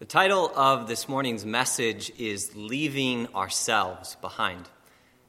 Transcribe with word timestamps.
The 0.00 0.06
title 0.06 0.50
of 0.56 0.88
this 0.88 1.10
morning's 1.10 1.44
message 1.44 2.10
is 2.16 2.56
Leaving 2.56 3.26
Ourselves 3.34 4.16
Behind. 4.22 4.66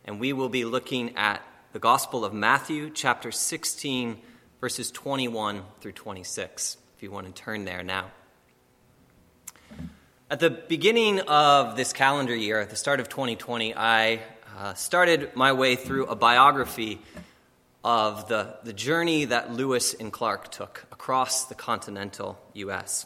And 0.06 0.18
we 0.18 0.32
will 0.32 0.48
be 0.48 0.64
looking 0.64 1.18
at 1.18 1.42
the 1.74 1.80
Gospel 1.80 2.24
of 2.24 2.34
Matthew, 2.34 2.90
chapter 2.90 3.34
16, 3.34 4.22
verses 4.62 4.90
21 4.90 5.64
through 5.82 5.92
26, 5.92 6.78
if 6.96 7.04
you 7.04 7.12
want 7.12 7.28
to 7.28 7.34
turn 7.34 7.66
there 7.66 7.84
now. 7.84 8.12
At 10.30 10.40
the 10.40 10.50
beginning 10.50 11.20
of 11.20 11.76
this 11.76 11.92
calendar 11.92 12.34
year, 12.34 12.62
at 12.62 12.70
the 12.70 12.78
start 12.78 13.02
of 13.02 13.10
2020, 13.10 13.76
I 13.76 14.22
uh, 14.58 14.74
started 14.76 15.36
my 15.36 15.52
way 15.52 15.76
through 15.76 16.06
a 16.06 16.16
biography 16.16 17.02
of 17.84 18.30
the, 18.30 18.56
the 18.64 18.72
journey 18.72 19.26
that 19.26 19.52
Lewis 19.52 19.94
and 19.94 20.14
Clark 20.14 20.50
took 20.50 20.86
across 20.94 21.44
the 21.44 21.56
continental 21.56 22.40
U.S. 22.54 23.06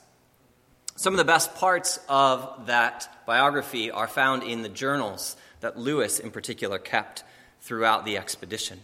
Some 0.98 1.14
of 1.14 1.18
the 1.18 1.26
best 1.26 1.56
parts 1.56 2.00
of 2.08 2.68
that 2.68 3.10
biography 3.26 3.92
are 3.92 4.08
found 4.08 4.44
in 4.44 4.62
the 4.62 4.70
journals 4.70 5.36
that 5.60 5.78
Lewis, 5.78 6.20
in 6.20 6.32
particular, 6.32 6.80
kept 6.80 7.26
throughout 7.60 8.06
the 8.06 8.18
expedition. 8.18 8.80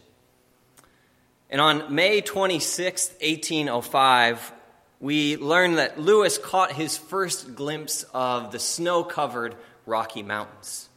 And 1.49 1.61
on 1.61 1.95
May 1.95 2.19
26, 2.19 3.11
1805, 3.21 4.52
we 4.99 5.38
learn 5.38 5.75
that 5.75 5.99
Lewis 5.99 6.38
caught 6.38 6.73
his 6.73 6.97
first 6.97 7.55
glimpse 7.55 8.03
of 8.13 8.52
the 8.52 8.59
snow 8.59 9.05
covered 9.05 9.55
Rocky 9.85 10.21
Mountains. 10.21 10.89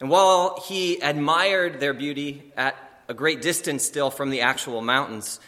And 0.00 0.10
while 0.10 0.62
he 0.68 1.00
admired 1.00 1.80
their 1.80 1.94
beauty 1.94 2.52
at 2.58 2.76
a 3.08 3.14
great 3.14 3.40
distance 3.40 3.84
still 3.84 4.10
from 4.10 4.28
the 4.28 4.42
actual 4.42 4.82
mountains, 4.82 5.40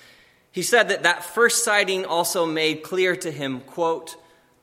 he 0.50 0.62
said 0.62 0.88
that 0.88 1.02
that 1.02 1.25
first 1.25 1.62
sighting 1.62 2.06
also 2.06 2.47
made 2.47 2.83
clear 2.83 3.14
to 3.16 3.30
him, 3.30 3.61
quote, 3.61 4.16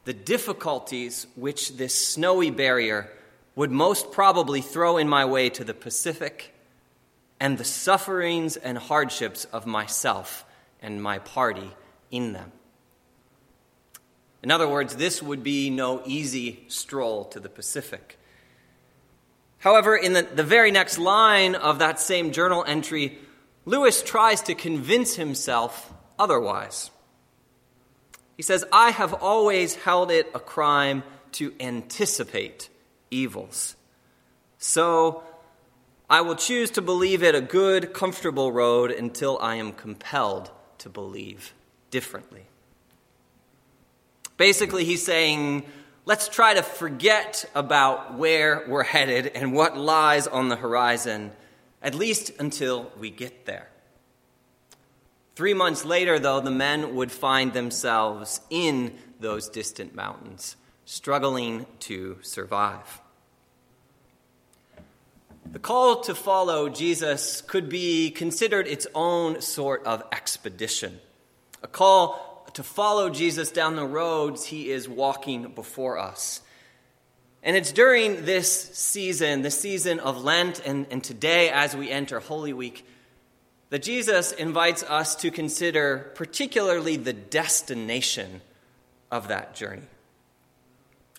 the 0.05 0.13
difficulties 0.13 1.27
which 1.35 1.77
this 1.77 1.93
snowy 1.93 2.51
barrier 2.51 3.09
would 3.55 3.71
most 3.71 4.11
probably 4.11 4.61
throw 4.61 4.97
in 4.97 5.07
my 5.07 5.25
way 5.25 5.49
to 5.49 5.63
the 5.63 5.73
Pacific 5.73 6.53
and 7.39 7.57
the 7.57 7.63
sufferings 7.63 8.57
and 8.57 8.77
hardships 8.77 9.45
of 9.45 9.65
myself 9.65 10.45
and 10.81 11.01
my 11.01 11.19
party 11.19 11.71
in 12.11 12.33
them. 12.33 12.51
In 14.41 14.51
other 14.51 14.67
words, 14.67 14.97
this 14.97 15.23
would 15.23 15.43
be 15.43 15.69
no 15.69 16.01
easy 16.05 16.65
stroll 16.67 17.25
to 17.25 17.39
the 17.39 17.49
Pacific. 17.49 18.19
However, 19.59 19.95
in 19.95 20.11
the, 20.11 20.23
the 20.23 20.43
very 20.43 20.71
next 20.71 20.97
line 20.97 21.55
of 21.55 21.79
that 21.79 21.99
same 21.99 22.33
journal 22.33 22.65
entry, 22.67 23.17
Lewis 23.63 24.03
tries 24.03 24.41
to 24.41 24.55
convince 24.55 25.15
himself 25.15 25.93
otherwise. 26.19 26.91
He 28.43 28.45
says, 28.45 28.65
I 28.73 28.91
have 28.91 29.13
always 29.13 29.75
held 29.75 30.11
it 30.11 30.29
a 30.35 30.39
crime 30.41 31.03
to 31.31 31.53
anticipate 31.61 32.67
evils. 33.09 33.77
So 34.57 35.23
I 36.09 36.19
will 36.19 36.35
choose 36.35 36.69
to 36.71 36.81
believe 36.81 37.23
it 37.23 37.35
a 37.35 37.39
good, 37.39 37.93
comfortable 37.93 38.51
road 38.51 38.91
until 38.91 39.39
I 39.39 39.55
am 39.55 39.71
compelled 39.71 40.51
to 40.79 40.89
believe 40.89 41.53
differently. 41.89 42.43
Basically, 44.35 44.83
he's 44.83 45.05
saying, 45.05 45.63
let's 46.03 46.27
try 46.27 46.53
to 46.53 46.63
forget 46.63 47.49
about 47.55 48.17
where 48.17 48.65
we're 48.67 48.83
headed 48.83 49.27
and 49.27 49.53
what 49.53 49.77
lies 49.77 50.27
on 50.27 50.49
the 50.49 50.57
horizon, 50.57 51.31
at 51.81 51.95
least 51.95 52.33
until 52.39 52.91
we 52.99 53.09
get 53.09 53.45
there. 53.45 53.69
Three 55.35 55.53
months 55.55 55.83
later, 55.83 56.19
though, 56.19 56.41
the 56.41 56.51
men 56.51 56.95
would 56.95 57.11
find 57.11 57.53
themselves 57.53 58.39
in 58.49 58.93
those 59.19 59.49
distant 59.49 59.95
mountains, 59.95 60.55
struggling 60.85 61.65
to 61.79 62.19
survive. 62.21 63.01
The 65.51 65.59
call 65.59 66.01
to 66.01 66.15
follow 66.15 66.69
Jesus 66.69 67.41
could 67.41 67.67
be 67.67 68.11
considered 68.11 68.67
its 68.67 68.87
own 68.93 69.41
sort 69.41 69.83
of 69.85 70.03
expedition, 70.11 70.99
a 71.61 71.67
call 71.67 72.47
to 72.53 72.63
follow 72.63 73.09
Jesus 73.09 73.51
down 73.51 73.75
the 73.75 73.85
roads 73.85 74.45
he 74.45 74.69
is 74.69 74.87
walking 74.87 75.53
before 75.53 75.97
us. 75.97 76.41
And 77.41 77.57
it's 77.57 77.71
during 77.71 78.25
this 78.25 78.49
season, 78.73 79.41
the 79.41 79.51
season 79.51 79.99
of 79.99 80.23
Lent, 80.23 80.61
and, 80.65 80.85
and 80.91 81.03
today 81.03 81.49
as 81.49 81.75
we 81.75 81.89
enter 81.89 82.19
Holy 82.19 82.53
Week, 82.53 82.85
that 83.73 83.81
Jesus 83.81 84.31
invites 84.31 84.83
us 84.83 85.15
to 85.15 85.31
consider 85.31 86.11
particularly 86.13 86.95
the 86.95 87.11
destination 87.11 88.39
of 89.09 89.29
that 89.29 89.55
journey. 89.55 89.87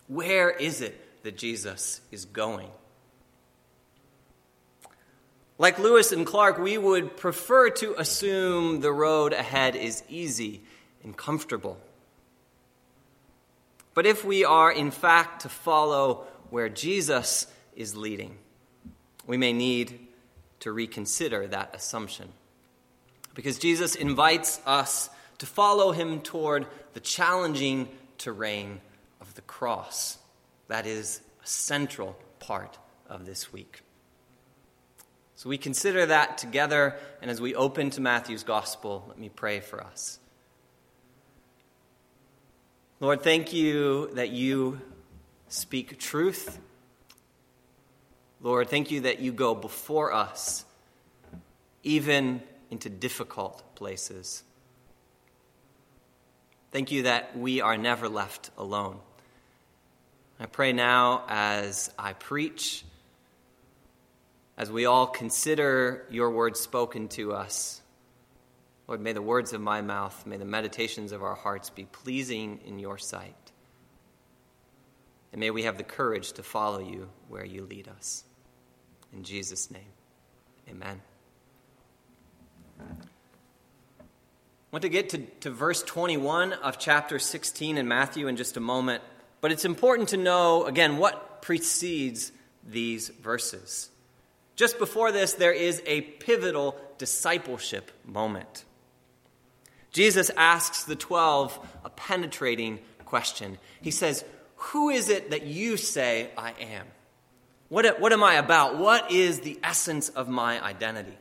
Where 0.07 0.51
is 0.51 0.81
it 0.81 1.25
that 1.25 1.37
Jesus 1.37 2.01
is 2.13 2.27
going? 2.27 2.69
Like 5.59 5.81
Lewis 5.81 6.13
and 6.13 6.25
Clark, 6.25 6.59
we 6.59 6.79
would 6.79 7.17
prefer 7.17 7.71
to 7.71 7.97
assume 7.99 8.83
the 8.83 8.93
road 8.93 9.33
ahead 9.33 9.75
is 9.75 10.05
easy 10.09 10.63
and 11.03 11.17
comfortable. 11.17 11.77
But 13.95 14.07
if 14.07 14.25
we 14.25 14.45
are, 14.45 14.71
in 14.71 14.93
fact, 14.93 15.43
to 15.43 15.49
follow 15.49 16.25
where 16.51 16.69
Jesus 16.69 17.49
is 17.75 17.97
leading, 17.97 18.39
we 19.27 19.37
may 19.37 19.53
need 19.53 19.99
to 20.61 20.71
reconsider 20.71 21.49
that 21.49 21.75
assumption. 21.75 22.29
Because 23.35 23.59
Jesus 23.59 23.95
invites 23.95 24.61
us 24.65 25.11
to 25.39 25.47
follow 25.47 25.93
him 25.93 26.21
toward 26.21 26.67
the 26.93 27.01
challenging 27.01 27.89
terrain 28.17 28.81
of 29.21 29.35
the 29.35 29.43
cross. 29.43 30.19
That 30.69 30.87
is 30.87 31.21
a 31.43 31.47
central 31.47 32.17
part 32.39 32.79
of 33.09 33.27
this 33.27 33.53
week. 33.53 33.83
So 35.37 35.49
we 35.49 35.59
consider 35.59 36.07
that 36.07 36.39
together, 36.39 36.97
and 37.21 37.31
as 37.31 37.41
we 37.41 37.55
open 37.55 37.91
to 37.91 38.01
Matthew's 38.01 38.45
gospel, 38.45 39.05
let 39.09 39.19
me 39.19 39.29
pray 39.29 39.61
for 39.61 39.83
us. 39.83 40.19
Lord, 43.01 43.23
thank 43.23 43.53
you 43.53 44.11
that 44.15 44.31
you 44.31 44.81
speak 45.49 45.99
truth. 45.99 46.59
Lord, 48.41 48.71
thank 48.71 48.91
you 48.91 49.01
that 49.01 49.19
you 49.21 49.33
go 49.33 49.55
before 49.55 50.13
us, 50.13 50.65
even 51.83 52.43
into 52.71 52.89
difficult 52.89 53.75
places. 53.75 54.43
Thank 56.73 56.91
you 56.91 57.05
that 57.05 57.39
we 57.39 57.61
are 57.61 57.77
never 57.77 58.09
left 58.09 58.51
alone. 58.59 58.99
I 60.41 60.47
pray 60.47 60.73
now 60.73 61.25
as 61.29 61.91
I 61.99 62.15
preach, 62.15 62.85
as 64.57 64.71
we 64.71 64.85
all 64.85 65.07
consider 65.07 66.05
your 66.11 66.31
words 66.31 66.61
spoken 66.61 67.09
to 67.09 67.33
us 67.33 67.81
Lord, 68.87 69.01
may 69.01 69.13
the 69.13 69.23
words 69.23 69.53
of 69.53 69.61
my 69.61 69.81
mouth, 69.81 70.27
may 70.27 70.37
the 70.37 70.45
meditations 70.45 71.13
of 71.13 71.23
our 71.23 71.35
hearts 71.35 71.71
be 71.71 71.85
pleasing 71.85 72.61
in 72.67 72.79
your 72.79 72.99
sight. 72.99 73.35
And 75.33 75.41
may 75.41 75.51
we 75.51 75.63
have 75.63 75.79
the 75.79 75.85
courage 75.85 76.33
to 76.35 76.43
follow 76.43 76.81
you 76.81 77.09
where 77.29 77.45
you 77.45 77.63
lead 77.63 77.89
us. 77.89 78.25
In 79.13 79.25
Jesus' 79.25 79.71
name, 79.71 79.93
amen. 80.69 81.01
I 82.91 84.05
want 84.73 84.83
to 84.83 84.89
get 84.89 85.11
to, 85.11 85.19
to 85.19 85.51
verse 85.51 85.83
21 85.83 86.53
of 86.53 86.79
chapter 86.79 87.19
16 87.19 87.79
in 87.79 87.87
Matthew 87.87 88.27
in 88.27 88.37
just 88.37 88.57
a 88.57 88.61
moment, 88.61 89.03
but 89.41 89.53
it's 89.53 89.65
important 89.65 90.11
to 90.11 90.17
know, 90.17 90.65
again, 90.65 90.97
what 90.97 91.43
precedes 91.43 92.33
these 92.67 93.09
verses. 93.09 93.91
Just 94.57 94.79
before 94.79 95.13
this, 95.13 95.35
there 95.35 95.53
is 95.53 95.83
a 95.87 96.01
pivotal 96.01 96.77
discipleship 96.99 97.91
moment. 98.05 98.65
Jesus 99.93 100.31
asks 100.37 100.85
the 100.85 100.97
12 100.97 101.59
a 101.85 101.91
penetrating 101.91 102.81
question. 103.05 103.59
He 103.81 103.91
says, 103.91 104.25
Who 104.57 104.91
is 104.91 105.09
it 105.09 105.31
that 105.31 105.45
you 105.45 105.77
say 105.77 106.31
I 106.37 106.53
am? 106.61 106.87
What, 107.69 108.01
what 108.01 108.13
am 108.13 108.23
I 108.23 108.35
about? 108.35 108.79
What 108.79 109.11
is 109.11 109.41
the 109.41 109.59
essence 109.63 110.09
of 110.09 110.29
my 110.29 110.63
identity? 110.63 111.17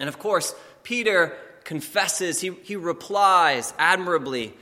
And 0.00 0.08
of 0.08 0.18
course, 0.18 0.54
Peter 0.82 1.36
confesses, 1.62 2.40
he, 2.40 2.50
he 2.62 2.74
replies 2.74 3.72
admirably 3.78 4.54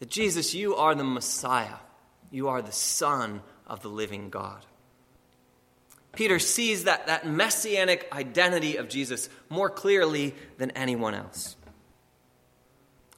that 0.00 0.08
Jesus, 0.08 0.54
you 0.54 0.74
are 0.74 0.94
the 0.94 1.04
Messiah. 1.04 1.76
You 2.30 2.48
are 2.48 2.62
the 2.62 2.72
Son 2.72 3.42
of 3.66 3.82
the 3.82 3.88
living 3.88 4.30
God. 4.30 4.64
Peter 6.12 6.38
sees 6.38 6.84
that, 6.84 7.06
that 7.06 7.26
messianic 7.26 8.08
identity 8.12 8.76
of 8.76 8.88
Jesus 8.88 9.28
more 9.48 9.68
clearly 9.68 10.34
than 10.56 10.70
anyone 10.72 11.14
else. 11.14 11.54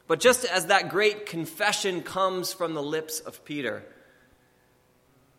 But 0.08 0.18
just 0.18 0.44
as 0.44 0.66
that 0.66 0.90
great 0.90 1.26
confession 1.26 2.02
comes 2.02 2.52
from 2.52 2.74
the 2.74 2.82
lips 2.82 3.20
of 3.20 3.44
Peter, 3.44 3.84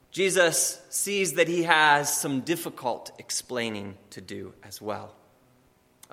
Jesus 0.10 0.82
sees 0.90 1.34
that 1.34 1.48
he 1.48 1.64
has 1.64 2.16
some 2.16 2.42
difficult 2.42 3.12
explaining 3.20 3.98
to 4.12 4.22
do 4.22 4.54
as 4.64 4.82
well 4.82 5.14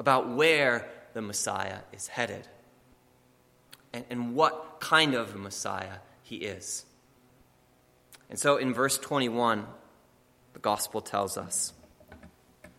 about 0.00 0.30
where 0.30 0.88
the 1.12 1.20
Messiah 1.20 1.80
is 1.92 2.08
headed 2.08 2.48
and, 3.92 4.04
and 4.08 4.34
what 4.34 4.80
kind 4.80 5.14
of 5.14 5.36
Messiah 5.36 5.98
he 6.22 6.36
is. 6.36 6.86
And 8.30 8.38
so 8.38 8.56
in 8.56 8.72
verse 8.72 8.96
21, 8.96 9.66
the 10.54 10.58
gospel 10.58 11.02
tells 11.02 11.36
us 11.36 11.74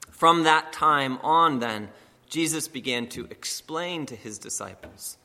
From 0.10 0.44
that 0.44 0.74
time 0.74 1.20
on, 1.20 1.60
then, 1.60 1.90
Jesus 2.28 2.68
began 2.68 3.08
to 3.10 3.26
explain 3.26 4.08
to 4.08 4.16
his 4.16 4.40
disciples 4.40 5.18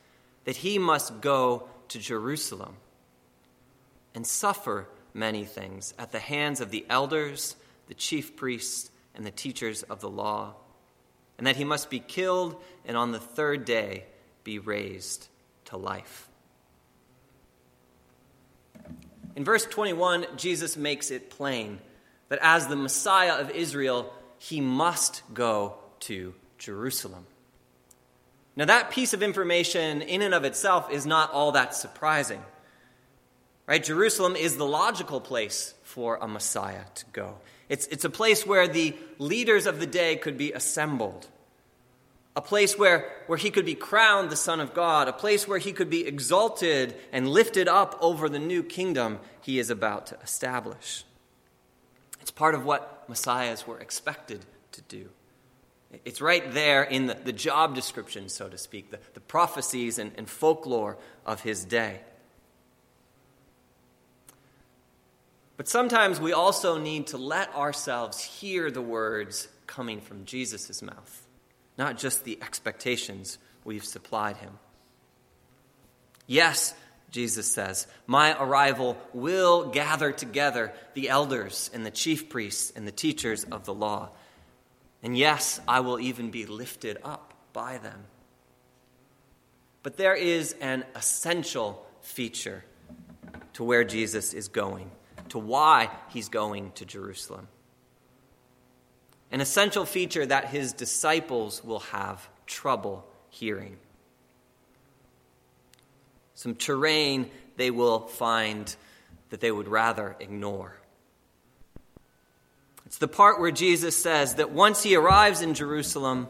that 0.45 0.57
he 0.57 0.79
must 0.79 1.23
go 1.23 1.67
to 1.89 1.99
Jerusalem 1.99 2.77
and 4.15 4.27
suffer 4.27 4.87
many 5.15 5.45
things 5.45 5.95
at 5.99 6.13
the 6.13 6.19
hands 6.19 6.61
of 6.61 6.71
the 6.71 6.85
elders, 6.91 7.57
the 7.87 7.95
chief 7.95 8.37
priests, 8.37 8.91
and 9.15 9.25
the 9.25 9.31
teachers 9.31 9.83
of 9.85 10.01
the 10.01 10.11
law, 10.11 10.57
and 11.39 11.47
that 11.47 11.57
he 11.57 11.65
must 11.65 11.91
be 11.91 12.01
killed 12.01 12.61
and 12.85 12.97
on 12.97 13.13
the 13.13 13.19
third 13.19 13.65
day 13.65 14.05
be 14.45 14.59
raised 14.59 15.29
to 15.67 15.77
life. 15.77 16.29
In 19.35 19.45
verse 19.45 19.67
21, 19.67 20.27
Jesus 20.37 20.77
makes 20.77 21.11
it 21.11 21.31
plain 21.31 21.79
that 22.29 22.39
as 22.41 22.67
the 22.67 22.77
Messiah 22.77 23.35
of 23.35 23.51
Israel, 23.51 24.13
he 24.39 24.61
must 24.61 25.23
go 25.35 25.75
to 26.01 26.35
Jerusalem. 26.59 27.27
Now, 28.57 28.65
that 28.65 28.91
piece 28.91 29.13
of 29.13 29.23
information, 29.23 30.01
in 30.01 30.23
and 30.23 30.33
of 30.33 30.45
itself, 30.45 30.91
is 30.91 31.05
not 31.05 31.31
all 31.33 31.53
that 31.53 31.75
surprising. 31.75 32.43
Right? 33.67 33.85
Jerusalem 33.85 34.35
is 34.37 34.57
the 34.57 34.65
logical 34.65 35.21
place 35.21 35.75
for 35.83 36.17
a 36.17 36.27
Messiah 36.27 36.85
to 36.95 37.05
go. 37.13 37.37
It's, 37.69 37.87
it's 37.89 38.05
a 38.05 38.11
place 38.11 38.47
where 38.47 38.69
the 38.69 38.95
leaders 39.19 39.67
of 39.67 39.81
the 39.81 39.87
day 39.87 40.17
could 40.17 40.39
be 40.39 40.53
assembled, 40.53 41.27
a 42.37 42.41
place 42.41 42.79
where, 42.79 43.11
where 43.27 43.39
he 43.39 43.51
could 43.51 43.67
be 43.67 43.75
crowned 43.75 44.31
the 44.31 44.37
Son 44.37 44.61
of 44.61 44.75
God, 44.75 45.09
a 45.09 45.13
place 45.13 45.49
where 45.49 45.59
he 45.59 45.73
could 45.73 45.91
be 45.91 46.07
exalted 46.07 46.95
and 47.13 47.29
lifted 47.29 47.67
up 47.67 47.99
over 48.01 48.29
the 48.29 48.39
new 48.39 48.63
kingdom 48.63 49.19
he 49.41 49.59
is 49.59 49.71
about 49.71 50.07
to 50.09 50.19
establish. 50.21 51.05
It's 52.21 52.31
part 52.31 52.55
of 52.55 52.65
what 52.65 53.09
Messiahs 53.09 53.67
were 53.67 53.79
expected 53.81 54.45
to 54.73 54.83
do. 54.83 55.09
It's 56.05 56.21
right 56.21 56.53
there 56.53 56.83
in 56.83 57.07
the, 57.07 57.15
the 57.15 57.33
job 57.33 57.75
description, 57.75 58.29
so 58.29 58.49
to 58.49 58.59
speak, 58.59 58.91
the, 58.91 58.99
the 59.15 59.21
prophecies 59.21 59.99
and, 59.99 60.13
and 60.17 60.29
folklore 60.29 60.99
of 61.25 61.41
his 61.41 61.65
day. 61.65 62.01
But 65.57 65.69
sometimes 65.69 66.21
we 66.21 66.33
also 66.33 66.79
need 66.79 67.09
to 67.09 67.19
let 67.19 67.55
ourselves 67.55 68.23
hear 68.23 68.71
the 68.71 68.83
words 68.83 69.49
coming 69.67 70.01
from 70.01 70.25
Jesus' 70.25 70.83
mouth, 70.83 71.27
not 71.79 71.99
just 71.99 72.25
the 72.25 72.39
expectations 72.43 73.39
we've 73.65 73.85
supplied 73.85 74.37
him. 74.37 74.59
Yes, 76.27 76.75
Jesus 77.11 77.51
says, 77.51 77.87
my 78.07 78.37
arrival 78.39 78.99
will 79.15 79.71
gather 79.71 80.13
together 80.13 80.73
the 80.95 81.09
elders 81.09 81.71
and 81.73 81.87
the 81.87 81.91
chief 81.91 82.29
priests 82.29 82.73
and 82.77 82.87
the 82.87 82.93
teachers 82.93 83.45
of 83.45 83.65
the 83.65 83.75
law 83.75 84.11
and 85.07 85.17
yes, 85.17 85.61
I 85.69 85.81
will 85.81 86.01
even 86.01 86.31
be 86.31 86.47
lifted 86.47 86.99
up 87.05 87.33
by 87.53 87.79
them. 87.79 88.07
But 89.85 89.97
there 89.97 90.17
is 90.17 90.57
an 90.61 90.85
essential 90.97 91.87
feature 92.01 92.65
to 93.53 93.63
where 93.63 93.85
Jesus 93.85 94.35
is 94.35 94.49
going, 94.49 94.91
to 95.31 95.39
why 95.39 95.91
he's 96.09 96.29
going 96.29 96.73
to 96.73 96.85
Jerusalem. 96.85 97.49
An 99.31 99.41
essential 99.41 99.85
feature 99.85 100.25
that 100.25 100.47
his 100.47 100.73
disciples 100.73 101.63
will 101.65 101.81
have 101.81 102.29
trouble 102.47 103.07
hearing. 103.29 103.77
Some 106.35 106.55
terrain 106.55 107.31
they 107.57 107.71
will 107.71 108.01
find 108.01 108.75
that 109.31 109.41
they 109.41 109.51
would 109.51 109.69
rather 109.69 110.17
ignore. 110.21 110.77
It's 112.85 112.99
the 112.99 113.09
part 113.09 113.41
where 113.41 113.51
Jesus 113.51 113.97
says 113.97 114.37
that 114.37 114.53
once 114.53 114.83
he 114.83 114.95
arrives 114.95 115.43
in 115.43 115.55
Jerusalem, 115.55 116.29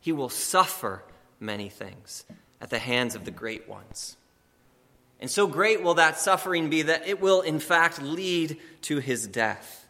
he 0.00 0.12
will 0.12 0.28
suffer 0.28 1.02
many 1.40 1.68
things 1.68 2.24
at 2.60 2.70
the 2.70 2.78
hands 2.78 3.14
of 3.14 3.24
the 3.24 3.30
great 3.30 3.68
ones. 3.68 4.16
And 5.20 5.30
so 5.30 5.46
great 5.46 5.82
will 5.82 5.94
that 5.94 6.18
suffering 6.18 6.70
be 6.70 6.82
that 6.82 7.06
it 7.06 7.20
will, 7.20 7.42
in 7.42 7.60
fact, 7.60 8.00
lead 8.00 8.56
to 8.82 8.98
his 8.98 9.26
death. 9.26 9.86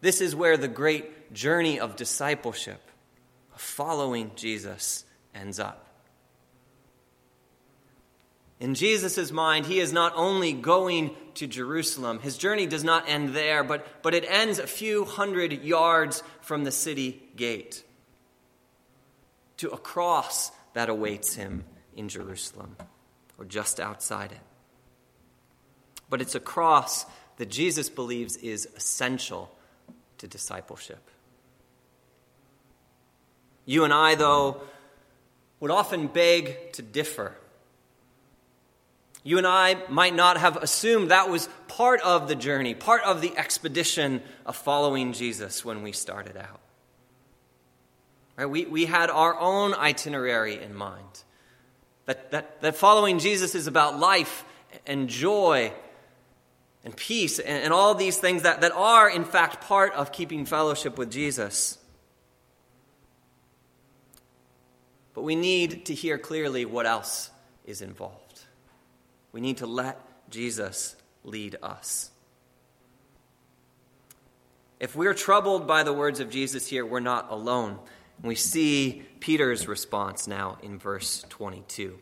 This 0.00 0.20
is 0.20 0.36
where 0.36 0.56
the 0.56 0.68
great 0.68 1.32
journey 1.34 1.80
of 1.80 1.96
discipleship, 1.96 2.80
of 3.52 3.60
following 3.60 4.30
Jesus, 4.36 5.04
ends 5.34 5.58
up. 5.58 5.82
In 8.60 8.74
Jesus' 8.74 9.32
mind, 9.32 9.66
he 9.66 9.80
is 9.80 9.92
not 9.92 10.12
only 10.14 10.52
going 10.52 11.14
to 11.34 11.46
Jerusalem, 11.46 12.20
his 12.20 12.38
journey 12.38 12.66
does 12.66 12.84
not 12.84 13.08
end 13.08 13.34
there, 13.34 13.64
but, 13.64 14.02
but 14.02 14.14
it 14.14 14.24
ends 14.26 14.58
a 14.58 14.66
few 14.66 15.04
hundred 15.04 15.52
yards 15.64 16.22
from 16.40 16.64
the 16.64 16.70
city 16.70 17.20
gate 17.34 17.82
to 19.58 19.70
a 19.70 19.76
cross 19.76 20.52
that 20.72 20.88
awaits 20.88 21.34
him 21.34 21.64
in 21.96 22.08
Jerusalem 22.08 22.76
or 23.38 23.44
just 23.44 23.80
outside 23.80 24.32
it. 24.32 24.40
But 26.08 26.20
it's 26.20 26.34
a 26.34 26.40
cross 26.40 27.04
that 27.36 27.50
Jesus 27.50 27.88
believes 27.88 28.36
is 28.36 28.68
essential 28.76 29.50
to 30.18 30.26
discipleship. 30.26 31.10
You 33.64 33.84
and 33.84 33.92
I, 33.92 34.14
though, 34.14 34.62
would 35.60 35.70
often 35.70 36.06
beg 36.06 36.72
to 36.74 36.82
differ 36.82 37.34
you 39.26 39.38
and 39.38 39.46
I 39.46 39.76
might 39.88 40.14
not 40.14 40.36
have 40.36 40.56
assumed 40.58 41.10
that 41.10 41.28
was 41.28 41.48
part 41.66 42.00
of 42.02 42.28
the 42.28 42.36
journey, 42.36 42.74
part 42.74 43.02
of 43.02 43.20
the 43.20 43.36
expedition 43.36 44.22
of 44.46 44.54
following 44.54 45.12
Jesus 45.12 45.64
when 45.64 45.82
we 45.82 45.90
started 45.90 46.36
out. 46.36 46.60
Right? 48.36 48.46
We, 48.46 48.66
we 48.66 48.86
had 48.86 49.10
our 49.10 49.36
own 49.36 49.74
itinerary 49.74 50.62
in 50.62 50.76
mind. 50.76 51.24
That, 52.06 52.30
that, 52.30 52.60
that 52.62 52.76
following 52.76 53.18
Jesus 53.18 53.54
is 53.54 53.66
about 53.66 53.98
life 53.98 54.44
and 54.86 55.08
joy 55.08 55.72
and 56.84 56.96
peace 56.96 57.38
and, 57.38 57.64
and 57.64 57.72
all 57.72 57.94
these 57.94 58.16
things 58.16 58.42
that, 58.42 58.60
that 58.60 58.72
are, 58.72 59.10
in 59.10 59.24
fact, 59.24 59.60
part 59.62 59.92
of 59.94 60.12
keeping 60.12 60.46
fellowship 60.46 60.96
with 60.98 61.10
Jesus. 61.10 61.78
But 65.14 65.22
we 65.22 65.34
need 65.34 65.86
to 65.86 65.94
hear 65.94 66.16
clearly 66.18 66.64
what 66.64 66.86
else 66.86 67.30
is 67.64 67.82
involved. 67.82 68.44
We 69.32 69.40
need 69.40 69.58
to 69.58 69.66
let 69.66 69.98
Jesus 70.30 70.94
lead 71.24 71.56
us. 71.62 72.10
If 74.78 74.94
we're 74.94 75.14
troubled 75.14 75.66
by 75.66 75.82
the 75.82 75.92
words 75.92 76.20
of 76.20 76.30
Jesus 76.30 76.66
here, 76.66 76.84
we're 76.84 77.00
not 77.00 77.30
alone. 77.30 77.78
We 78.22 78.34
see 78.34 79.04
Peter's 79.20 79.68
response 79.68 80.26
now 80.26 80.58
in 80.62 80.78
verse 80.78 81.24
22. 81.28 81.98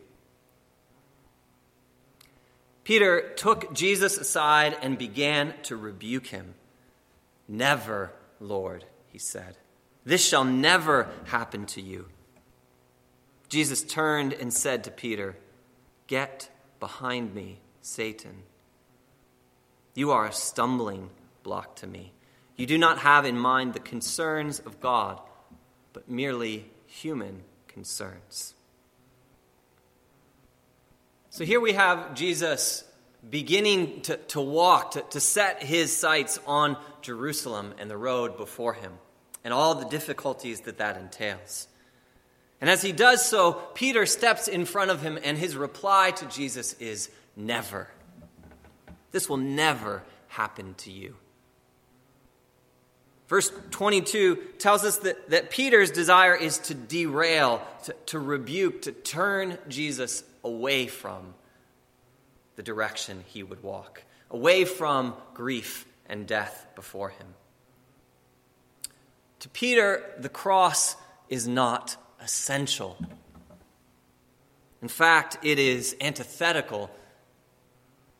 Peter 2.83 3.33
took 3.35 3.73
Jesus 3.73 4.17
aside 4.17 4.77
and 4.81 4.97
began 4.97 5.53
to 5.63 5.75
rebuke 5.75 6.27
him. 6.27 6.53
Never, 7.47 8.11
Lord, 8.39 8.85
he 9.07 9.17
said. 9.17 9.57
This 10.05 10.25
shall 10.25 10.43
never 10.43 11.09
happen 11.25 11.65
to 11.67 11.81
you. 11.81 12.07
Jesus 13.49 13.83
turned 13.83 14.33
and 14.33 14.53
said 14.53 14.83
to 14.83 14.91
Peter, 14.91 15.35
Get 16.07 16.49
Behind 16.79 17.33
me, 17.33 17.59
Satan. 17.81 18.43
You 19.95 20.11
are 20.11 20.27
a 20.27 20.33
stumbling 20.33 21.09
block 21.41 21.77
to 21.77 21.87
me. 21.87 22.13
You 22.57 22.65
do 22.65 22.77
not 22.77 22.99
have 22.99 23.25
in 23.25 23.37
mind 23.37 23.73
the 23.73 23.79
concerns 23.79 24.59
of 24.59 24.79
God, 24.79 25.19
but 25.95 26.09
merely 26.09 26.65
human 26.87 27.41
concerns. 27.69 28.53
So 31.29 31.45
here 31.45 31.61
we 31.61 31.71
have 31.71 32.15
Jesus 32.15 32.83
beginning 33.27 34.01
to, 34.01 34.17
to 34.17 34.41
walk, 34.41 34.91
to, 34.91 35.01
to 35.11 35.21
set 35.21 35.63
his 35.63 35.95
sights 35.95 36.37
on 36.45 36.75
Jerusalem 37.01 37.73
and 37.79 37.89
the 37.89 37.95
road 37.95 38.35
before 38.35 38.73
him, 38.73 38.91
and 39.45 39.53
all 39.53 39.73
the 39.73 39.87
difficulties 39.87 40.61
that 40.61 40.79
that 40.79 40.97
entails. 40.97 41.69
And 42.59 42.69
as 42.69 42.81
he 42.81 42.91
does 42.91 43.25
so, 43.25 43.53
Peter 43.73 44.05
steps 44.05 44.49
in 44.49 44.65
front 44.65 44.91
of 44.91 45.01
him, 45.01 45.17
and 45.23 45.37
his 45.37 45.55
reply 45.55 46.11
to 46.11 46.25
Jesus 46.25 46.73
is 46.73 47.09
never. 47.37 47.87
This 49.11 49.29
will 49.29 49.37
never 49.37 50.03
happen 50.27 50.73
to 50.79 50.91
you. 50.91 51.15
Verse 53.27 53.51
22 53.71 54.35
tells 54.59 54.83
us 54.83 54.97
that, 54.99 55.29
that 55.31 55.49
Peter's 55.49 55.91
desire 55.91 56.35
is 56.35 56.59
to 56.59 56.75
derail, 56.75 57.65
to, 57.85 57.95
to 58.07 58.19
rebuke, 58.19 58.83
to 58.83 58.91
turn 58.91 59.57
Jesus 59.67 60.23
away 60.43 60.87
from 60.87 61.33
the 62.55 62.63
direction 62.63 63.23
he 63.27 63.41
would 63.41 63.63
walk, 63.63 64.03
away 64.29 64.63
from 64.65 65.15
grief 65.33 65.85
and 66.07 66.27
death 66.27 66.67
before 66.75 67.09
him. 67.09 67.27
To 69.39 69.49
Peter, 69.49 70.03
the 70.19 70.29
cross 70.29 70.95
is 71.27 71.47
not 71.47 71.97
essential. 72.19 72.97
In 74.81 74.87
fact, 74.87 75.37
it 75.43 75.57
is 75.57 75.95
antithetical 75.99 76.91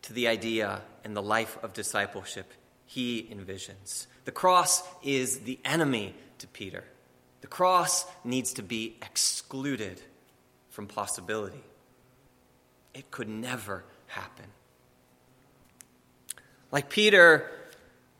to 0.03 0.13
the 0.13 0.27
idea 0.27 0.81
and 1.03 1.15
the 1.15 1.21
life 1.21 1.57
of 1.63 1.73
discipleship 1.73 2.51
he 2.85 3.23
envisions. 3.31 4.07
The 4.25 4.31
cross 4.31 4.83
is 5.03 5.39
the 5.39 5.59
enemy 5.63 6.13
to 6.39 6.47
Peter. 6.47 6.83
The 7.41 7.47
cross 7.47 8.05
needs 8.23 8.53
to 8.53 8.63
be 8.63 8.97
excluded 9.01 10.01
from 10.69 10.87
possibility. 10.87 11.63
It 12.93 13.11
could 13.11 13.29
never 13.29 13.83
happen. 14.07 14.45
Like 16.71 16.89
Peter, 16.89 17.49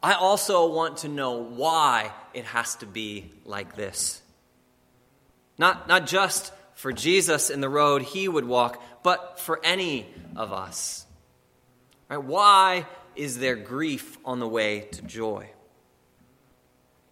I 0.01 0.13
also 0.13 0.71
want 0.71 0.97
to 0.97 1.07
know 1.07 1.43
why 1.43 2.11
it 2.33 2.45
has 2.45 2.75
to 2.75 2.85
be 2.85 3.31
like 3.43 3.75
this. 3.75 4.21
Not, 5.57 5.87
not 5.87 6.05
just 6.05 6.53
for 6.75 6.93
Jesus 6.93 7.49
in 7.49 7.61
the 7.61 7.69
road 7.69 8.03
he 8.03 8.27
would 8.27 8.45
walk, 8.45 8.81
but 9.01 9.39
for 9.39 9.59
any 9.63 10.05
of 10.35 10.53
us. 10.53 11.05
Right? 12.09 12.21
Why 12.21 12.85
is 13.15 13.39
there 13.39 13.55
grief 13.55 14.17
on 14.23 14.39
the 14.39 14.47
way 14.47 14.81
to 14.91 15.01
joy? 15.01 15.49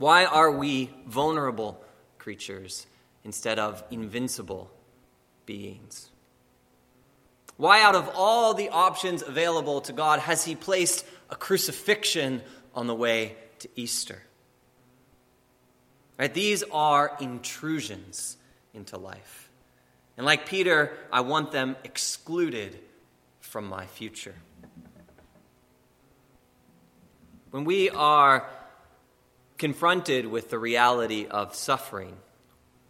Why 0.04 0.26
are 0.26 0.52
we 0.52 0.90
vulnerable 1.08 1.82
creatures 2.18 2.88
instead 3.24 3.58
of 3.58 3.82
invincible 3.90 4.70
beings? 5.46 6.10
Why, 7.56 7.82
out 7.82 7.96
of 7.96 8.12
all 8.14 8.54
the 8.54 8.68
options 8.68 9.22
available 9.22 9.80
to 9.80 9.94
God, 9.94 10.20
has 10.20 10.44
He 10.44 10.56
placed 10.56 11.06
a 11.30 11.38
crucifixion 11.38 12.42
on 12.76 12.88
the 12.88 12.94
way 12.94 13.38
to 13.60 13.70
Easter? 13.78 14.22
Right? 16.20 16.34
These 16.34 16.64
are 16.70 17.16
intrusions 17.22 18.36
into 18.74 18.98
life. 18.98 19.50
And 20.18 20.26
like 20.26 20.46
Peter, 20.46 20.98
I 21.14 21.22
want 21.22 21.54
them 21.54 21.78
excluded 21.86 22.78
from 23.40 23.68
my 23.68 23.86
future. 23.86 24.36
When 27.52 27.64
we 27.64 27.90
are 27.90 28.50
confronted 29.64 30.28
with 30.28 30.50
the 30.50 30.60
reality 30.60 31.26
of 31.26 31.56
suffering 31.56 32.18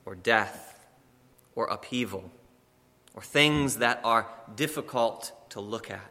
or 0.07 0.15
death 0.15 0.83
or 1.53 1.67
upheaval 1.67 2.31
or 3.13 3.21
things 3.21 3.77
that 3.77 4.01
are 4.03 4.27
difficult 4.55 5.31
to 5.49 5.59
look 5.59 5.91
at, 5.91 6.09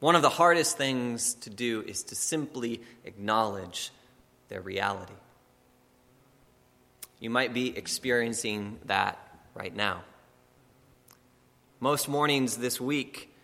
one 0.00 0.14
of 0.14 0.20
the 0.20 0.28
hardest 0.28 0.76
things 0.76 1.32
to 1.32 1.48
do 1.48 1.82
is 1.88 2.02
to 2.02 2.14
simply 2.14 2.82
acknowledge 3.06 3.90
their 4.48 4.60
reality. 4.60 5.14
You 7.18 7.30
might 7.30 7.54
be 7.54 7.74
experiencing 7.74 8.78
that 8.84 9.18
right 9.54 9.74
now. 9.74 10.02
Most 11.80 12.06
mornings 12.06 12.58
this 12.58 12.78
week, 12.78 13.34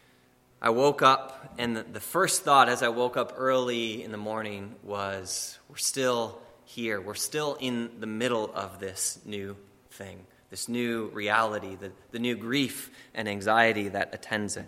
I 0.65 0.71
woke 0.71 1.03
up, 1.03 1.55
and 1.59 1.77
the 1.77 1.99
first 1.99 2.45
thought 2.45 2.69
as 2.69 2.85
I 2.85 2.89
woke 2.89 3.17
up 3.17 3.35
early 3.37 4.05
in 4.05 4.13
the 4.13 4.17
morning 4.17 4.77
was, 4.85 5.59
We're 5.69 5.77
still 5.77 6.41
here. 6.65 7.01
We're 7.01 7.15
still 7.15 7.57
in 7.59 7.91
the 7.99 8.07
middle 8.07 8.49
of 8.55 8.79
this 8.79 9.19
new 9.25 9.57
thing, 9.91 10.25
this 10.51 10.69
new 10.69 11.07
reality, 11.07 11.75
the, 11.75 11.91
the 12.13 12.21
new 12.21 12.37
grief 12.37 12.93
and 13.13 13.29
anxiety 13.29 13.89
that 13.89 14.15
attends 14.15 14.57
it. 14.57 14.67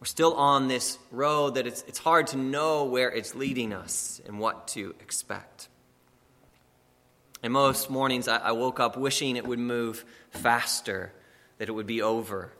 We're 0.00 0.06
still 0.06 0.34
on 0.34 0.66
this 0.66 0.98
road 1.12 1.54
that 1.54 1.68
it's, 1.68 1.84
it's 1.86 2.00
hard 2.00 2.26
to 2.28 2.36
know 2.36 2.84
where 2.84 3.12
it's 3.12 3.36
leading 3.36 3.72
us 3.72 4.20
and 4.26 4.40
what 4.40 4.66
to 4.68 4.96
expect. 5.00 5.68
And 7.44 7.52
most 7.52 7.90
mornings 7.90 8.26
I, 8.26 8.38
I 8.38 8.52
woke 8.52 8.80
up 8.80 8.96
wishing 8.96 9.36
it 9.36 9.46
would 9.46 9.60
move 9.60 10.04
faster, 10.30 11.12
that 11.58 11.68
it 11.68 11.72
would 11.72 11.86
be 11.86 12.02
over. 12.02 12.52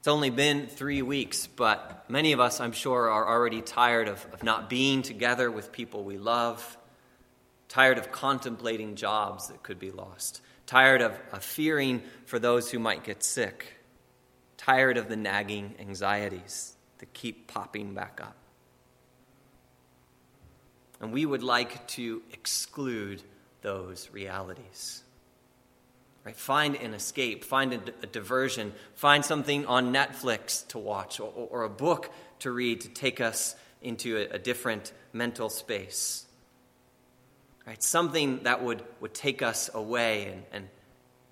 It's 0.00 0.08
only 0.08 0.30
been 0.30 0.66
three 0.66 1.02
weeks, 1.02 1.46
but 1.46 2.04
many 2.08 2.32
of 2.32 2.40
us, 2.40 2.60
I'm 2.60 2.72
sure, 2.72 3.08
are 3.10 3.28
already 3.28 3.62
tired 3.62 4.08
of, 4.08 4.26
of 4.32 4.42
not 4.42 4.68
being 4.68 5.02
together 5.02 5.50
with 5.50 5.72
people 5.72 6.04
we 6.04 6.18
love, 6.18 6.76
tired 7.68 7.98
of 7.98 8.10
contemplating 8.10 8.96
jobs 8.96 9.48
that 9.48 9.62
could 9.62 9.78
be 9.78 9.90
lost, 9.90 10.40
tired 10.66 11.02
of, 11.02 11.18
of 11.32 11.44
fearing 11.44 12.02
for 12.24 12.38
those 12.38 12.70
who 12.70 12.78
might 12.78 13.04
get 13.04 13.22
sick 13.22 13.80
tired 14.60 14.98
of 14.98 15.08
the 15.08 15.16
nagging 15.16 15.74
anxieties 15.80 16.76
that 16.98 17.10
keep 17.14 17.46
popping 17.46 17.94
back 17.94 18.20
up. 18.22 18.36
And 21.00 21.14
we 21.14 21.24
would 21.24 21.42
like 21.42 21.88
to 21.88 22.20
exclude 22.30 23.22
those 23.62 24.10
realities. 24.12 25.02
Right? 26.24 26.36
Find 26.36 26.76
an 26.76 26.92
escape, 26.92 27.44
find 27.44 27.72
a, 27.72 28.06
diversion, 28.06 28.72
find 28.94 29.24
something 29.24 29.64
on 29.66 29.92
Netflix 29.92 30.66
to 30.68 30.78
watch 30.78 31.18
or, 31.18 31.32
or, 31.32 31.62
a 31.62 31.70
book 31.70 32.12
to 32.40 32.50
read 32.50 32.82
to 32.82 32.88
take 32.88 33.22
us 33.22 33.56
into 33.80 34.18
a, 34.18 34.34
a 34.34 34.38
different 34.38 34.92
mental 35.14 35.48
space. 35.48 36.26
Right? 37.66 37.82
Something 37.82 38.42
that 38.42 38.62
would, 38.62 38.82
would 39.00 39.14
take 39.14 39.40
us 39.40 39.70
away 39.72 40.26
and, 40.26 40.42
and, 40.52 40.68